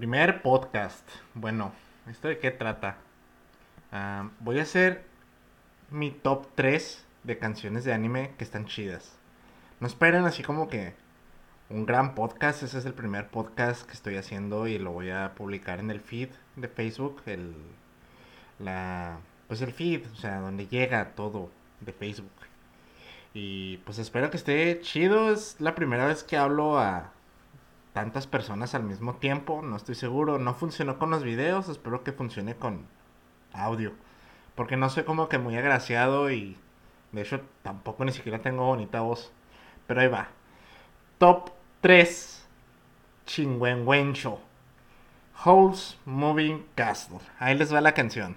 Primer 0.00 0.40
podcast. 0.40 1.06
Bueno, 1.34 1.72
¿esto 2.08 2.28
de 2.28 2.38
qué 2.38 2.50
trata? 2.50 2.96
Ah, 3.92 4.30
voy 4.40 4.58
a 4.58 4.62
hacer 4.62 5.04
mi 5.90 6.10
top 6.10 6.46
3 6.54 7.04
de 7.24 7.36
canciones 7.36 7.84
de 7.84 7.92
anime 7.92 8.32
que 8.38 8.44
están 8.44 8.64
chidas. 8.64 9.18
No 9.78 9.86
esperen 9.86 10.24
así 10.24 10.42
como 10.42 10.70
que 10.70 10.94
un 11.68 11.84
gran 11.84 12.14
podcast. 12.14 12.62
Ese 12.62 12.78
es 12.78 12.86
el 12.86 12.94
primer 12.94 13.28
podcast 13.28 13.86
que 13.86 13.92
estoy 13.92 14.16
haciendo 14.16 14.66
y 14.66 14.78
lo 14.78 14.92
voy 14.92 15.10
a 15.10 15.34
publicar 15.34 15.80
en 15.80 15.90
el 15.90 16.00
feed 16.00 16.30
de 16.56 16.68
Facebook. 16.68 17.20
El, 17.26 17.54
la, 18.58 19.18
pues 19.48 19.60
el 19.60 19.74
feed, 19.74 20.06
o 20.12 20.16
sea, 20.16 20.40
donde 20.40 20.66
llega 20.66 21.10
todo 21.10 21.50
de 21.82 21.92
Facebook. 21.92 22.32
Y 23.34 23.76
pues 23.84 23.98
espero 23.98 24.30
que 24.30 24.38
esté 24.38 24.80
chido. 24.80 25.30
Es 25.30 25.56
la 25.60 25.74
primera 25.74 26.06
vez 26.06 26.24
que 26.24 26.38
hablo 26.38 26.78
a 26.78 27.12
tantas 27.92 28.26
personas 28.26 28.74
al 28.74 28.84
mismo 28.84 29.14
tiempo. 29.14 29.62
No 29.62 29.76
estoy 29.76 29.94
seguro. 29.94 30.38
No 30.38 30.54
funcionó 30.54 30.98
con 30.98 31.10
los 31.10 31.22
videos. 31.22 31.68
Espero 31.68 32.02
que 32.04 32.12
funcione 32.12 32.56
con 32.56 32.86
audio. 33.52 33.92
Porque 34.54 34.76
no 34.76 34.90
soy 34.90 35.04
como 35.04 35.28
que 35.28 35.38
muy 35.38 35.56
agraciado 35.56 36.30
y 36.30 36.56
de 37.12 37.22
hecho 37.22 37.40
tampoco 37.62 38.04
ni 38.04 38.12
siquiera 38.12 38.40
tengo 38.40 38.64
bonita 38.64 39.00
voz. 39.00 39.32
Pero 39.86 40.00
ahí 40.00 40.08
va. 40.08 40.28
Top 41.18 41.50
3. 41.80 42.48
Chingüengüencho. 43.26 44.40
Holes 45.44 45.98
Moving 46.04 46.66
Castle. 46.74 47.20
Ahí 47.38 47.56
les 47.56 47.72
va 47.72 47.80
la 47.80 47.94
canción. 47.94 48.36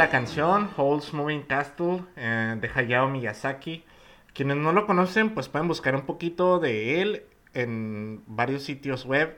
La 0.00 0.08
canción 0.08 0.70
Holes 0.78 1.12
Moving 1.12 1.42
Castle 1.42 2.04
eh, 2.16 2.56
de 2.58 2.70
Hayao 2.74 3.10
Miyazaki. 3.10 3.84
Quienes 4.32 4.56
no 4.56 4.72
lo 4.72 4.86
conocen, 4.86 5.34
pues 5.34 5.50
pueden 5.50 5.68
buscar 5.68 5.94
un 5.94 6.06
poquito 6.06 6.58
de 6.58 7.02
él 7.02 7.24
en 7.52 8.22
varios 8.26 8.62
sitios 8.62 9.04
web. 9.04 9.36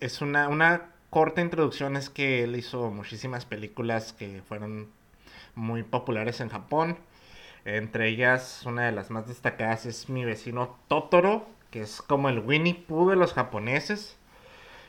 Es 0.00 0.20
una, 0.20 0.48
una 0.48 0.90
corta 1.08 1.40
introducción, 1.40 1.96
es 1.96 2.10
que 2.10 2.44
él 2.44 2.56
hizo 2.56 2.90
muchísimas 2.90 3.46
películas 3.46 4.12
que 4.12 4.42
fueron 4.46 4.90
muy 5.54 5.82
populares 5.82 6.42
en 6.42 6.50
Japón. 6.50 6.98
Entre 7.64 8.08
ellas, 8.08 8.64
una 8.66 8.84
de 8.84 8.92
las 8.92 9.10
más 9.10 9.26
destacadas 9.26 9.86
es 9.86 10.10
Mi 10.10 10.26
vecino 10.26 10.76
Totoro, 10.88 11.46
que 11.70 11.80
es 11.80 12.02
como 12.02 12.28
el 12.28 12.40
Winnie 12.40 12.74
Pooh 12.74 13.08
de 13.08 13.16
los 13.16 13.32
japoneses. 13.32 14.18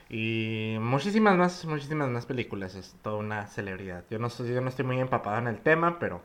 Y 0.10 0.78
muchísimas 0.80 1.38
más, 1.38 1.66
muchísimas 1.66 2.10
más 2.10 2.26
películas. 2.26 2.76
Es 2.76 2.96
toda 3.02 3.18
una 3.18 3.48
celebridad. 3.48 4.04
Yo 4.10 4.20
no, 4.20 4.30
soy, 4.30 4.54
yo 4.54 4.62
no 4.62 4.70
estoy 4.70 4.86
muy 4.86 5.00
empapado 5.00 5.38
en 5.40 5.48
el 5.48 5.60
tema, 5.60 6.00
pero 6.00 6.22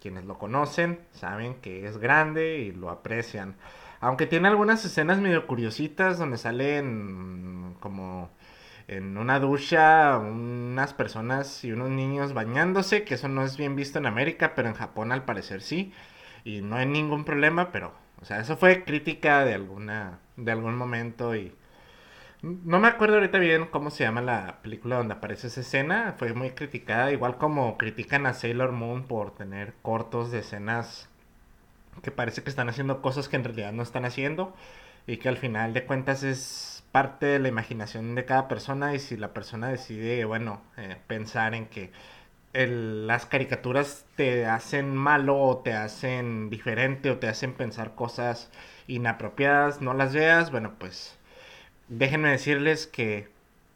quienes 0.00 0.24
lo 0.24 0.38
conocen 0.38 1.00
saben 1.12 1.54
que 1.56 1.86
es 1.86 1.98
grande 1.98 2.58
y 2.58 2.72
lo 2.72 2.90
aprecian. 2.90 3.56
Aunque 4.00 4.26
tiene 4.26 4.48
algunas 4.48 4.84
escenas 4.84 5.18
medio 5.18 5.46
curiositas 5.46 6.18
donde 6.18 6.38
salen 6.38 7.76
como 7.80 8.30
en 8.88 9.16
una 9.18 9.38
ducha 9.38 10.18
unas 10.18 10.94
personas 10.94 11.64
y 11.64 11.72
unos 11.72 11.90
niños 11.90 12.32
bañándose, 12.32 13.04
que 13.04 13.14
eso 13.14 13.28
no 13.28 13.44
es 13.44 13.56
bien 13.56 13.76
visto 13.76 13.98
en 13.98 14.06
América, 14.06 14.54
pero 14.56 14.68
en 14.68 14.74
Japón 14.74 15.12
al 15.12 15.24
parecer 15.24 15.62
sí. 15.62 15.92
Y 16.44 16.62
no 16.62 16.76
hay 16.76 16.86
ningún 16.86 17.24
problema, 17.24 17.70
pero, 17.70 17.92
o 18.20 18.24
sea, 18.24 18.40
eso 18.40 18.56
fue 18.56 18.84
crítica 18.84 19.44
de 19.44 19.54
alguna, 19.54 20.18
de 20.36 20.52
algún 20.52 20.76
momento 20.76 21.36
y 21.36 21.52
no 22.42 22.80
me 22.80 22.88
acuerdo 22.88 23.16
ahorita 23.16 23.38
bien 23.38 23.66
cómo 23.66 23.90
se 23.90 24.04
llama 24.04 24.22
la 24.22 24.60
película 24.62 24.96
donde 24.96 25.14
aparece 25.14 25.48
esa 25.48 25.60
escena. 25.60 26.14
Fue 26.18 26.32
muy 26.32 26.50
criticada, 26.50 27.12
igual 27.12 27.36
como 27.36 27.76
critican 27.76 28.26
a 28.26 28.34
Sailor 28.34 28.72
Moon 28.72 29.04
por 29.04 29.34
tener 29.34 29.74
cortos 29.82 30.30
de 30.30 30.40
escenas 30.40 31.08
que 32.02 32.10
parece 32.10 32.42
que 32.42 32.50
están 32.50 32.68
haciendo 32.68 33.02
cosas 33.02 33.28
que 33.28 33.36
en 33.36 33.44
realidad 33.44 33.72
no 33.72 33.82
están 33.82 34.04
haciendo 34.04 34.54
y 35.06 35.18
que 35.18 35.28
al 35.28 35.36
final 35.36 35.74
de 35.74 35.84
cuentas 35.84 36.22
es 36.22 36.84
parte 36.92 37.26
de 37.26 37.38
la 37.38 37.48
imaginación 37.48 38.14
de 38.14 38.24
cada 38.24 38.48
persona 38.48 38.94
y 38.94 38.98
si 39.00 39.16
la 39.16 39.34
persona 39.34 39.68
decide, 39.68 40.24
bueno, 40.24 40.62
eh, 40.76 40.96
pensar 41.06 41.54
en 41.54 41.66
que 41.66 41.92
las 42.52 43.26
caricaturas 43.26 44.06
te 44.16 44.46
hacen 44.46 44.94
malo 44.96 45.38
o 45.38 45.58
te 45.58 45.72
hacen 45.74 46.50
diferente 46.50 47.10
o 47.10 47.18
te 47.18 47.28
hacen 47.28 47.52
pensar 47.54 47.94
cosas 47.94 48.50
inapropiadas, 48.88 49.80
no 49.80 49.94
las 49.94 50.14
veas, 50.14 50.50
bueno, 50.50 50.74
pues 50.78 51.19
déjenme 51.90 52.30
decirles 52.30 52.86
que 52.86 53.28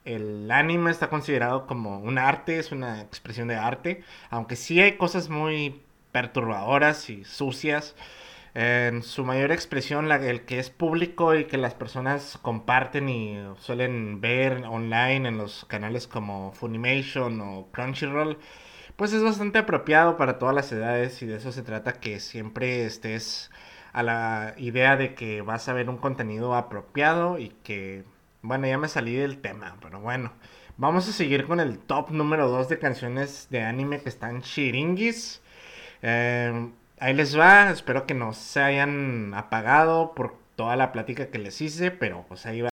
el 0.07 0.51
anime 0.51 0.91
está 0.91 1.09
considerado 1.11 1.67
como 1.67 1.99
un 2.01 2.19
arte, 2.19 2.59
es 2.59 2.73
una 2.73 3.03
expresión 3.03 3.49
de 3.49 3.57
arte, 3.57 4.03
aunque 4.31 4.57
sí 4.57 4.81
hay 4.81 4.97
cosas 4.97 5.29
muy 5.31 5.83
perturbadoras 6.13 7.11
y 7.11 7.25
sucias. 7.25 7.97
En 8.55 9.03
su 9.03 9.25
mayor 9.25 9.51
expresión, 9.53 10.09
la- 10.09 10.17
el 10.25 10.43
que 10.45 10.59
es 10.61 10.71
público 10.71 11.35
y 11.35 11.47
que 11.47 11.59
las 11.59 11.75
personas 11.75 12.39
comparten 12.43 13.09
y 13.09 13.39
suelen 13.61 14.21
ver 14.21 14.65
online 14.67 15.29
en 15.29 15.39
los 15.39 15.65
canales 15.67 16.07
como 16.07 16.53
Funimation 16.53 17.41
o 17.41 17.69
Crunchyroll, 17.73 18.39
pues 18.97 19.13
es 19.13 19.23
bastante 19.25 19.59
apropiado 19.59 20.17
para 20.17 20.39
todas 20.39 20.55
las 20.55 20.71
edades 20.73 21.21
y 21.23 21.27
de 21.27 21.37
eso 21.37 21.53
se 21.53 21.63
trata 21.63 21.95
que 21.95 22.21
siempre 22.21 22.85
estés 22.87 23.51
a 23.95 24.03
la 24.03 24.55
idea 24.59 24.97
de 24.97 25.15
que 25.15 25.41
vas 25.41 25.69
a 25.69 25.73
ver 25.73 25.89
un 25.89 25.99
contenido 25.99 26.55
apropiado 26.55 27.39
y 27.39 27.51
que, 27.63 28.05
bueno, 28.43 28.67
ya 28.67 28.77
me 28.77 28.89
salí 28.89 29.15
del 29.15 29.41
tema, 29.41 29.77
pero 29.81 30.01
bueno, 30.01 30.33
vamos 30.77 31.09
a 31.09 31.13
seguir 31.13 31.47
con 31.47 31.61
el 31.61 31.79
top 31.79 32.11
número 32.11 32.49
2 32.49 32.69
de 32.69 32.79
canciones 32.81 33.47
de 33.51 33.63
anime 33.63 34.01
que 34.01 34.09
están 34.09 34.43
chiringuis. 34.43 35.41
Eh, 36.03 36.71
ahí 36.99 37.15
les 37.15 37.39
va, 37.39 37.71
espero 37.71 38.05
que 38.05 38.15
no 38.15 38.33
se 38.33 38.61
hayan 38.61 39.33
apagado 39.33 40.13
por 40.15 40.35
toda 40.57 40.75
la 40.77 40.91
plática 40.93 41.29
que 41.31 41.39
les 41.39 41.61
hice, 41.61 41.93
pero 41.93 42.25
pues 42.29 42.47
ahí 42.47 42.63
va. 42.63 42.74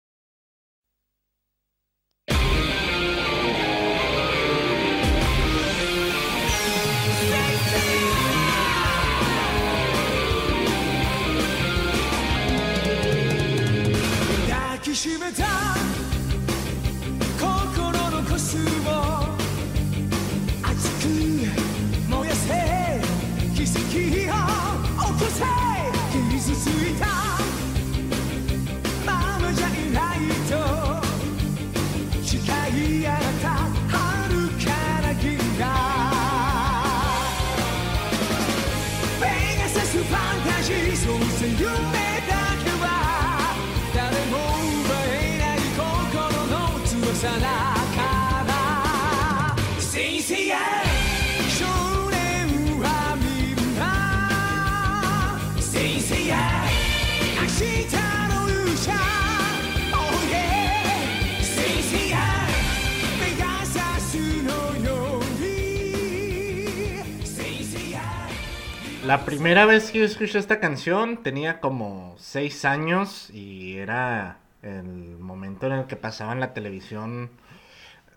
La 69.11 69.25
primera 69.25 69.67
vez 69.67 69.91
que 69.91 70.05
escuché 70.05 70.39
esta 70.39 70.61
canción 70.61 71.25
tenía 71.25 71.59
como 71.59 72.15
6 72.19 72.65
años 72.65 73.29
y 73.31 73.77
era 73.77 74.39
el 74.63 75.19
momento 75.19 75.67
en 75.67 75.73
el 75.73 75.87
que 75.87 75.97
pasaba 75.97 76.33
en 76.33 76.39
la 76.39 76.55
televisión 76.55 77.29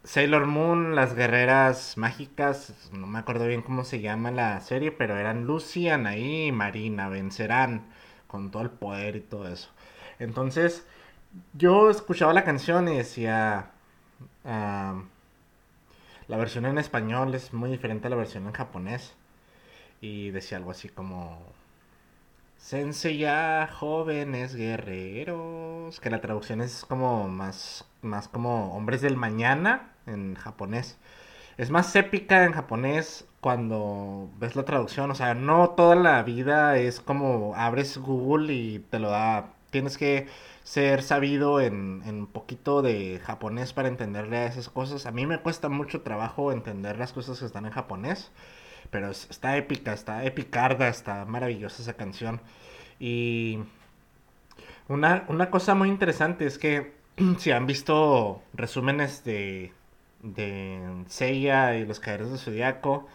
Sailor 0.04 0.46
Moon, 0.46 0.94
las 0.94 1.16
guerreras 1.16 1.98
mágicas, 1.98 2.92
no 2.92 3.08
me 3.08 3.18
acuerdo 3.18 3.48
bien 3.48 3.64
cómo 3.64 3.86
se 3.86 4.02
llama 4.02 4.30
la 4.30 4.62
serie, 4.62 4.92
pero 4.92 5.18
eran 5.18 5.46
Lucy, 5.46 5.90
Anaí 5.90 6.50
y 6.50 6.52
Marina, 6.52 7.10
vencerán 7.10 7.88
con 8.28 8.52
todo 8.52 8.62
el 8.62 8.70
poder 8.70 9.16
y 9.16 9.22
todo 9.22 9.48
eso. 9.48 9.72
Entonces, 10.20 10.86
yo 11.54 11.90
escuchaba 11.90 12.34
la 12.34 12.44
canción 12.44 12.88
y 12.88 12.98
decía, 12.98 13.72
ah, 14.46 15.02
la 16.28 16.38
versión 16.38 16.68
en 16.68 16.78
español 16.78 17.34
es 17.34 17.52
muy 17.52 17.72
diferente 17.72 18.06
a 18.06 18.12
la 18.12 18.16
versión 18.16 18.46
en 18.46 18.54
japonés. 18.54 19.16
Y 20.04 20.32
decía 20.32 20.58
algo 20.58 20.72
así 20.72 20.90
como... 20.90 21.42
Sensei 22.58 23.20
ya, 23.20 23.70
jóvenes 23.72 24.54
guerreros. 24.54 26.02
Que 26.02 26.10
la 26.10 26.20
traducción 26.20 26.60
es 26.60 26.84
como 26.84 27.30
más, 27.30 27.86
más 28.02 28.28
como 28.28 28.76
hombres 28.76 29.02
del 29.02 29.16
mañana 29.16 29.94
en 30.06 30.36
japonés. 30.36 30.98
Es 31.58 31.70
más 31.70 31.96
épica 31.96 32.44
en 32.44 32.52
japonés 32.52 33.26
cuando 33.40 34.30
ves 34.40 34.58
la 34.58 34.66
traducción. 34.66 35.10
O 35.10 35.16
sea, 35.16 35.36
no 35.36 35.70
toda 35.70 35.96
la 35.96 36.22
vida 36.24 36.78
es 36.78 37.00
como 37.00 37.56
abres 37.56 37.98
Google 37.98 38.54
y 38.54 38.80
te 38.80 39.00
lo 39.00 39.10
da. 39.10 39.54
Tienes 39.72 39.98
que 39.98 40.28
ser 40.64 41.02
sabido 41.02 41.62
en, 41.62 42.04
en 42.06 42.28
poquito 42.28 42.82
de 42.82 43.22
japonés 43.24 43.72
para 43.72 43.88
entenderle 43.88 44.38
a 44.38 44.48
esas 44.48 44.68
cosas. 44.70 45.06
A 45.06 45.12
mí 45.12 45.26
me 45.26 45.40
cuesta 45.40 45.70
mucho 45.70 46.02
trabajo 46.02 46.52
entender 46.52 46.98
las 46.98 47.14
cosas 47.14 47.40
que 47.40 47.46
están 47.46 47.66
en 47.66 47.72
japonés. 47.72 48.32
Pero 48.94 49.12
es- 49.12 49.28
está 49.32 49.58
épica, 49.58 49.94
está 49.94 50.26
epicarda, 50.26 50.90
está 50.90 51.26
maravillosa 51.26 51.84
esa 51.84 51.96
canción. 51.96 52.42
Y 53.00 53.60
una, 54.88 55.26
una 55.28 55.50
cosa 55.50 55.76
muy 55.76 55.90
interesante 55.90 56.46
es 56.46 56.58
que 56.58 56.94
si 57.38 57.52
han 57.52 57.66
visto 57.68 58.42
resúmenes 58.54 59.24
de, 59.24 59.72
de 60.22 61.04
Seiya 61.08 61.76
y 61.78 61.86
los 61.86 62.00
Caballeros 62.00 62.30
del 62.32 62.40
Zodiaco, 62.40 63.08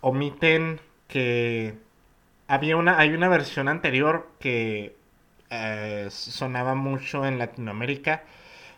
omiten 0.00 0.80
que 1.08 1.76
había 2.48 2.76
una, 2.76 2.98
hay 2.98 3.10
una 3.10 3.28
versión 3.28 3.68
anterior 3.68 4.30
que 4.40 4.96
eh, 5.50 6.08
sonaba 6.10 6.74
mucho 6.74 7.26
en 7.26 7.38
Latinoamérica, 7.38 8.24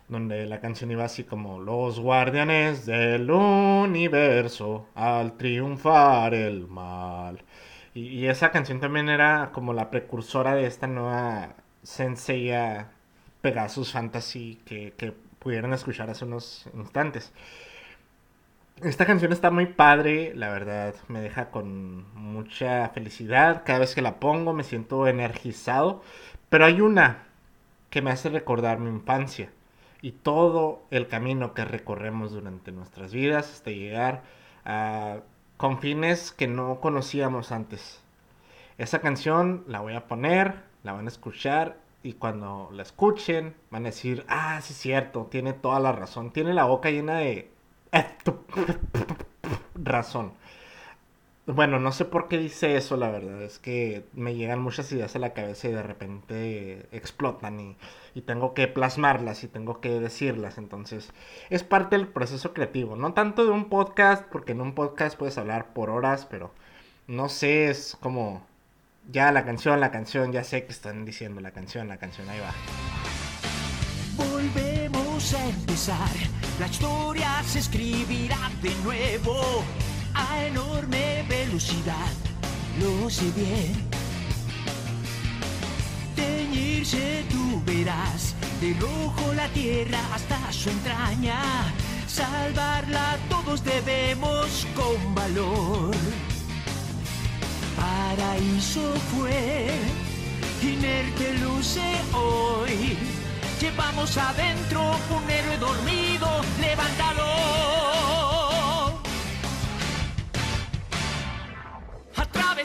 donde 0.08 0.46
la 0.46 0.60
canción 0.60 0.90
iba 0.90 1.04
así 1.04 1.24
como 1.24 1.58
Los 1.60 1.98
guardianes 2.00 2.86
del 2.86 3.30
universo 3.30 4.88
al 4.94 5.36
triunfar 5.36 6.34
el 6.34 6.66
mal. 6.68 7.42
Y, 7.94 8.26
esa 8.26 8.50
canción 8.50 8.80
también 8.80 9.08
era 9.08 9.50
como 9.52 9.72
la 9.72 9.90
precursora 9.90 10.54
de 10.54 10.66
esta 10.66 10.86
nueva 10.86 11.54
Senseiya 11.82 12.90
Pegasus 13.40 13.92
Fantasy 13.92 14.60
que, 14.66 14.92
que 14.96 15.12
pudieron 15.38 15.72
escuchar 15.72 16.10
hace 16.10 16.24
unos 16.24 16.68
instantes. 16.74 17.32
Esta 18.82 19.06
canción 19.06 19.32
está 19.32 19.50
muy 19.50 19.66
padre, 19.66 20.34
la 20.34 20.50
verdad, 20.50 20.94
me 21.08 21.22
deja 21.22 21.50
con 21.50 22.04
mucha 22.14 22.88
felicidad. 22.90 23.62
Cada 23.64 23.78
vez 23.80 23.94
que 23.94 24.02
la 24.02 24.20
pongo 24.20 24.52
me 24.52 24.64
siento 24.64 25.06
energizado. 25.08 26.02
Pero 26.50 26.66
hay 26.66 26.80
una 26.82 27.24
que 27.90 28.02
me 28.02 28.10
hace 28.10 28.28
recordar 28.28 28.78
mi 28.78 28.90
infancia 28.90 29.50
y 30.02 30.12
todo 30.12 30.82
el 30.90 31.08
camino 31.08 31.54
que 31.54 31.64
recorremos 31.64 32.32
durante 32.32 32.72
nuestras 32.72 33.12
vidas 33.12 33.50
hasta 33.52 33.70
llegar 33.70 34.22
a 34.64 35.20
confines 35.56 36.32
que 36.32 36.48
no 36.48 36.80
conocíamos 36.80 37.52
antes. 37.52 38.02
Esa 38.78 39.00
canción 39.00 39.64
la 39.66 39.80
voy 39.80 39.94
a 39.94 40.06
poner, 40.06 40.62
la 40.82 40.92
van 40.92 41.06
a 41.06 41.08
escuchar 41.08 41.78
y 42.02 42.14
cuando 42.14 42.68
la 42.72 42.82
escuchen 42.82 43.54
van 43.70 43.82
a 43.84 43.86
decir, 43.86 44.24
ah, 44.28 44.60
sí 44.62 44.72
es 44.72 44.78
cierto, 44.78 45.26
tiene 45.30 45.54
toda 45.54 45.80
la 45.80 45.92
razón, 45.92 46.30
tiene 46.30 46.52
la 46.54 46.64
boca 46.64 46.90
llena 46.90 47.18
de 47.18 47.50
razón. 49.74 50.32
Bueno, 51.46 51.78
no 51.78 51.92
sé 51.92 52.04
por 52.04 52.26
qué 52.26 52.38
dice 52.38 52.76
eso, 52.76 52.96
la 52.96 53.08
verdad. 53.08 53.40
Es 53.42 53.60
que 53.60 54.04
me 54.12 54.34
llegan 54.34 54.60
muchas 54.60 54.90
ideas 54.90 55.14
a 55.14 55.20
la 55.20 55.32
cabeza 55.32 55.68
y 55.68 55.72
de 55.72 55.82
repente 55.82 56.88
explotan 56.90 57.60
y, 57.60 57.76
y 58.14 58.22
tengo 58.22 58.52
que 58.52 58.66
plasmarlas 58.66 59.44
y 59.44 59.48
tengo 59.48 59.80
que 59.80 60.00
decirlas. 60.00 60.58
Entonces, 60.58 61.12
es 61.48 61.62
parte 61.62 61.96
del 61.96 62.08
proceso 62.08 62.52
creativo. 62.52 62.96
No 62.96 63.12
tanto 63.12 63.44
de 63.44 63.52
un 63.52 63.68
podcast, 63.68 64.24
porque 64.26 64.52
en 64.52 64.60
un 64.60 64.74
podcast 64.74 65.16
puedes 65.16 65.38
hablar 65.38 65.72
por 65.72 65.88
horas, 65.88 66.26
pero 66.28 66.50
no 67.06 67.28
sé, 67.28 67.70
es 67.70 67.96
como 68.00 68.44
ya 69.08 69.30
la 69.30 69.44
canción, 69.44 69.78
la 69.78 69.92
canción, 69.92 70.32
ya 70.32 70.42
sé 70.42 70.64
que 70.64 70.72
están 70.72 71.04
diciendo 71.04 71.40
la 71.40 71.52
canción, 71.52 71.86
la 71.86 71.98
canción, 71.98 72.28
ahí 72.28 72.40
va. 72.40 72.52
Volvemos 74.16 75.32
a 75.32 75.48
empezar, 75.48 76.10
la 76.58 76.66
historia 76.66 77.40
se 77.44 77.60
escribirá 77.60 78.50
de 78.60 78.74
nuevo 78.82 79.62
a 80.16 80.46
enorme 80.46 81.24
velocidad, 81.28 82.12
lo 82.80 83.10
sé 83.10 83.30
bien. 83.32 83.74
Teñirse 86.14 87.24
tú 87.30 87.62
verás, 87.66 88.34
de 88.60 88.74
rojo 88.80 89.34
la 89.34 89.48
tierra 89.48 90.00
hasta 90.14 90.38
su 90.52 90.70
entraña, 90.70 91.40
salvarla 92.06 93.18
todos 93.28 93.62
debemos 93.62 94.66
con 94.74 95.14
valor. 95.14 95.94
Paraíso 97.76 98.94
fue, 99.10 99.68
inerte 100.62 101.38
luce 101.38 101.86
hoy. 102.14 102.96
Llevamos 103.60 104.16
adentro 104.16 104.80
un 105.10 105.30
héroe 105.30 105.58
dormido, 105.58 106.28
levántalo. 106.60 107.85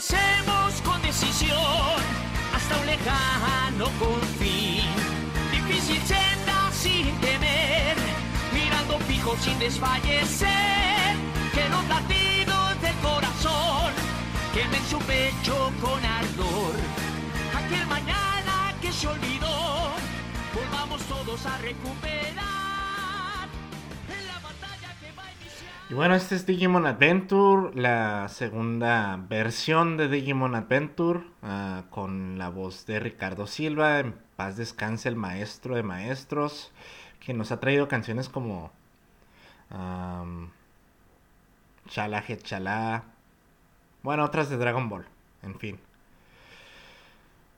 Atravesemos 0.02 0.82
con 0.82 1.00
decisión 1.04 2.02
hasta 2.56 2.78
un 2.80 2.86
lejano 2.88 3.86
confín. 4.00 4.90
Difícil 5.52 6.02
senda 6.08 6.72
sin 6.72 7.16
temer, 7.22 7.96
mirando 8.52 8.98
fijo 9.02 9.38
sin 9.38 9.60
desfallecer. 9.60 11.16
Que 11.54 11.70
los 11.70 11.88
latidos 11.88 12.82
del 12.82 12.96
corazón 12.96 13.94
quemen 14.56 14.84
su 14.90 14.98
pecho 15.00 15.72
con 15.80 16.04
ardor. 16.04 16.74
Aquel 17.56 17.86
mañana 17.86 18.74
que 18.82 18.92
se 18.92 19.08
olvidó, 19.08 19.92
volvamos 20.56 21.02
todos 21.04 21.46
a 21.46 21.58
recuperar 21.60 22.61
Y 25.92 25.94
bueno, 25.94 26.16
este 26.16 26.36
es 26.36 26.46
Digimon 26.46 26.86
Adventure, 26.86 27.76
la 27.76 28.30
segunda 28.30 29.18
versión 29.28 29.98
de 29.98 30.08
Digimon 30.08 30.56
Adventure, 30.56 31.20
ah, 31.44 31.84
con 31.90 32.38
la 32.38 32.48
voz 32.48 32.86
de 32.86 33.02
Ricardo 33.02 33.46
Silva. 33.46 34.00
En 34.00 34.16
paz 34.38 34.56
descanse 34.56 35.10
el 35.10 35.18
maestro 35.18 35.76
de 35.76 35.84
maestros, 35.84 36.72
que 37.20 37.34
nos 37.34 37.52
ha 37.52 37.60
traído 37.60 37.90
canciones 37.90 38.30
como 38.30 38.72
Je 41.90 42.38
Chala, 42.38 43.04
bueno, 44.02 44.24
otras 44.24 44.50
de 44.50 44.56
Dragon 44.56 44.88
Ball, 44.88 45.06
en 45.44 45.60
fin. 45.60 45.78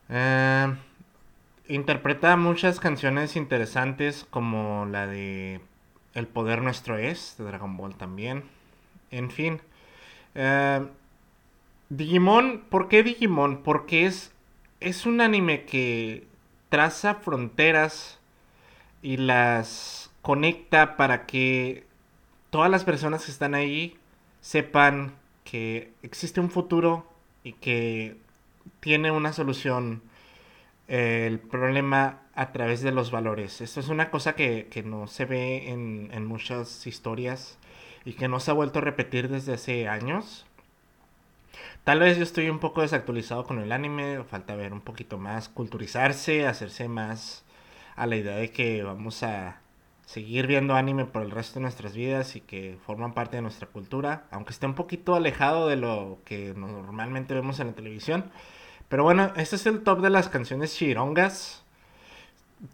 Eh, 0.10 0.75
interpreta 1.68 2.36
muchas 2.36 2.80
canciones 2.80 3.36
interesantes 3.36 4.25
como 4.28 4.88
la 4.88 5.06
de 5.06 5.62
El 6.13 6.27
poder 6.27 6.62
nuestro 6.62 6.98
es, 6.98 7.36
de 7.38 7.46
Dragon 7.46 7.75
Ball 7.77 7.96
también. 7.96 8.43
En 9.12 9.32
fin. 9.32 9.62
Eh, 10.36 10.86
Digimon, 11.89 12.63
¿por 12.70 12.88
qué 12.88 13.03
Digimon? 13.03 13.63
Porque 13.63 14.05
es, 14.05 14.32
es 14.79 15.05
un 15.05 15.22
anime 15.22 15.65
que 15.65 16.27
traza 16.70 17.15
fronteras 17.15 18.20
y 19.01 19.17
las 19.17 20.12
conecta 20.22 20.96
para 20.98 21.25
que 21.25 21.86
todas 22.50 22.72
las 22.72 22.84
personas 22.84 23.25
que 23.25 23.32
están 23.32 23.53
ahí 23.53 23.98
sepan 24.41 25.13
que 25.43 25.91
existe 26.01 26.39
un 26.39 26.50
futuro 26.50 27.08
y 27.43 27.53
que 27.53 28.17
tiene 28.79 29.12
una 29.12 29.34
solución 29.34 30.01
el 30.88 31.40
problema 31.40 32.22
a 32.36 32.52
través 32.52 32.82
de 32.82 32.92
los 32.92 33.12
valores. 33.12 33.62
Esto 33.62 33.80
es 33.80 33.90
una 33.90 34.10
cosa 34.10 34.36
que, 34.36 34.68
que 34.70 34.84
no 34.84 35.08
se 35.08 35.25
ve 35.25 35.70
en, 35.70 36.10
en 36.13 36.25
muchas 36.25 36.86
historias 36.88 37.58
y 38.06 38.13
que 38.13 38.28
no 38.28 38.40
se 38.40 38.52
ha 38.52 38.54
vuelto 38.54 38.80
a 38.80 38.84
repetir 38.84 39.30
desde 39.30 39.54
hace 39.54 39.88
años. 39.88 40.46
Tal 41.84 42.00
vez 42.00 42.18
yo 42.18 42.24
estoy 42.24 42.50
un 42.50 42.60
poco 42.60 42.82
desactualizado 42.82 43.46
con 43.46 43.60
el 43.60 43.72
anime, 43.72 44.24
falta 44.24 44.56
ver 44.56 44.74
un 44.74 44.82
poquito 44.82 45.18
más, 45.18 45.50
culturizarse, 45.50 46.48
hacerse 46.48 46.88
más 46.88 47.44
a 47.96 48.08
la 48.08 48.16
idea 48.16 48.36
de 48.36 48.52
que 48.52 48.84
vamos 48.84 49.22
a 49.24 49.62
seguir 50.06 50.48
viendo 50.48 50.75
anime 50.75 51.06
por 51.06 51.22
el 51.24 51.32
resto 51.32 51.56
de 51.56 51.63
nuestras 51.63 51.96
vidas 51.96 52.36
y 52.36 52.42
que 52.42 52.78
forman 52.86 53.13
parte 53.13 53.38
de 53.38 53.42
nuestra 53.42 53.68
cultura, 53.68 54.25
aunque 54.32 54.52
esté 54.52 54.66
un 54.66 54.75
poquito 54.75 55.16
alejado 55.16 55.68
de 55.68 55.75
lo 55.75 56.20
que 56.25 56.54
normalmente 56.56 57.34
vemos 57.34 57.60
en 57.60 57.68
la 57.68 57.74
televisión. 57.74 58.32
Pero 58.94 59.06
bueno, 59.06 59.34
este 59.38 59.56
es 59.56 59.66
el 59.66 59.82
top 59.82 60.02
de 60.02 60.12
las 60.12 60.30
canciones 60.30 60.76
chirongas. 60.76 61.64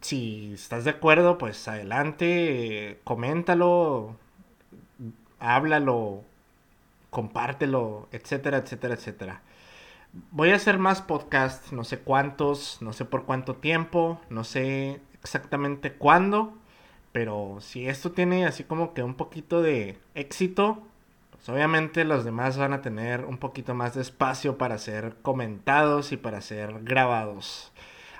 Si 0.02 0.52
estás 0.52 0.84
de 0.84 0.90
acuerdo, 0.90 1.38
pues 1.38 1.66
adelante, 1.66 3.00
coméntalo, 3.04 4.16
háblalo, 5.38 6.22
compártelo, 7.08 8.06
etcétera, 8.12 8.58
etcétera, 8.58 8.94
etcétera. 8.96 9.40
Voy 10.30 10.50
a 10.50 10.56
hacer 10.56 10.78
más 10.78 11.00
podcasts, 11.00 11.72
no 11.72 11.84
sé 11.84 12.00
cuántos, 12.00 12.82
no 12.82 12.92
sé 12.92 13.06
por 13.06 13.24
cuánto 13.24 13.54
tiempo, 13.56 14.20
no 14.28 14.44
sé 14.44 15.00
exactamente 15.22 15.94
cuándo, 15.94 16.52
Pero 17.12 17.58
si 17.60 17.88
esto 17.88 18.12
tiene 18.12 18.46
así 18.46 18.64
como 18.64 18.94
que 18.94 19.02
un 19.02 19.14
poquito 19.14 19.62
de 19.62 19.98
éxito, 20.14 20.82
pues 21.40 21.48
obviamente 21.48 22.04
los 22.04 22.22
demás 22.26 22.58
van 22.58 22.74
a 22.74 22.82
tener 22.82 23.24
un 23.24 23.38
poquito 23.38 23.74
más 23.74 23.94
de 23.94 24.02
espacio 24.02 24.58
para 24.58 24.76
ser 24.76 25.16
comentados 25.22 26.12
y 26.12 26.18
para 26.18 26.42
ser 26.42 26.82
grabados. 26.82 27.72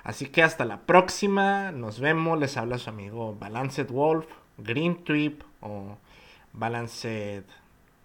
Así 0.03 0.25
que 0.25 0.41
hasta 0.41 0.65
la 0.65 0.81
próxima, 0.81 1.71
nos 1.71 1.99
vemos, 1.99 2.39
les 2.39 2.57
habla 2.57 2.79
su 2.79 2.89
amigo 2.89 3.37
Balanced 3.39 3.91
Wolf, 3.91 4.25
Green 4.57 5.03
Trip 5.03 5.43
o 5.61 5.97
Balanced 6.53 7.43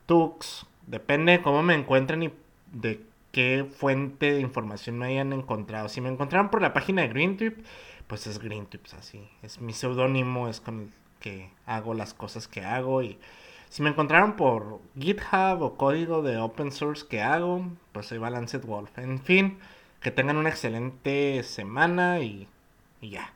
Tux, 0.05 0.67
depende 0.87 1.33
de 1.33 1.41
cómo 1.41 1.63
me 1.63 1.73
encuentren 1.73 2.23
y 2.23 2.33
de 2.73 3.01
qué 3.33 3.67
fuente 3.75 4.33
de 4.33 4.41
información 4.41 4.99
me 4.99 5.07
hayan 5.07 5.33
encontrado. 5.33 5.89
Si 5.89 6.03
me 6.03 6.11
encontraron 6.11 6.51
por 6.51 6.61
la 6.61 6.75
página 6.75 7.01
de 7.01 7.09
Green 7.09 7.39
Trip, 7.39 7.65
pues 8.07 8.27
es 8.27 8.39
Green 8.39 8.67
Trip, 8.67 8.85
así, 8.99 9.27
es 9.43 9.63
mi 9.63 9.73
seudónimo, 9.73 10.49
es 10.49 10.61
con 10.61 10.81
el 10.81 10.91
que 11.21 11.49
hago 11.65 11.95
las 11.95 12.13
cosas 12.13 12.49
que 12.49 12.61
hago 12.61 13.03
y 13.03 13.19
si 13.69 13.83
me 13.83 13.91
encontraron 13.91 14.37
por 14.37 14.81
GitHub 14.99 15.63
o 15.63 15.77
código 15.77 16.23
de 16.23 16.39
open 16.39 16.73
source 16.73 17.07
que 17.07 17.23
hago, 17.23 17.67
pues 17.93 18.07
soy 18.07 18.19
Balanced 18.19 18.65
Wolf. 18.65 18.99
En 18.99 19.21
fin, 19.21 19.59
que 20.01 20.11
tengan 20.11 20.37
una 20.37 20.51
excelente 20.51 21.43
semana 21.43 22.21
y, 22.21 22.49
y 23.01 23.11
ya. 23.11 23.36